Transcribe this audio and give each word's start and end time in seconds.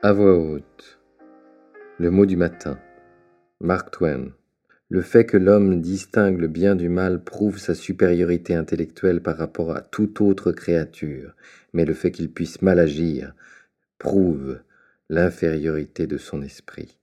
À 0.00 0.12
voix 0.12 0.38
haute. 0.38 1.00
Le 1.98 2.12
mot 2.12 2.24
du 2.24 2.36
matin. 2.36 2.78
Mark 3.60 3.90
Twain. 3.90 4.28
Le 4.90 5.02
fait 5.02 5.26
que 5.26 5.36
l'homme 5.36 5.80
distingue 5.80 6.38
le 6.38 6.46
bien 6.46 6.76
du 6.76 6.88
mal 6.88 7.24
prouve 7.24 7.58
sa 7.58 7.74
supériorité 7.74 8.54
intellectuelle 8.54 9.20
par 9.20 9.36
rapport 9.36 9.72
à 9.72 9.80
toute 9.80 10.20
autre 10.20 10.52
créature, 10.52 11.34
mais 11.72 11.84
le 11.84 11.94
fait 11.94 12.12
qu'il 12.12 12.30
puisse 12.30 12.62
mal 12.62 12.78
agir 12.78 13.34
prouve 13.98 14.60
l'infériorité 15.08 16.06
de 16.06 16.16
son 16.16 16.42
esprit. 16.42 16.97